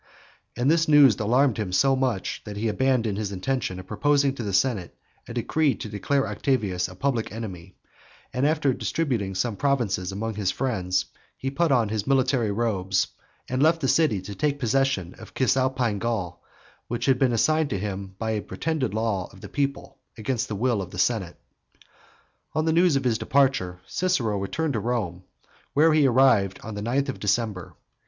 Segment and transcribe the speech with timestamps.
[0.57, 4.41] And this news alarmed him so much, that he abandoned his intention of proposing to
[4.41, 7.75] the senate a decree to declare Octavius a public enemy,
[8.33, 11.05] and after distributing some provinces among his friends,
[11.37, 13.09] he put on his military robes,
[13.47, 16.41] and left the city to take possession of Cisalpine Gaul,
[16.87, 20.55] which had been assigned to him by a pretended law of the people, against the
[20.55, 21.37] will of the senate.
[22.55, 25.25] On the news of his departure Cicero returned to Rome,
[25.75, 27.75] where he arrived on the ninth of December.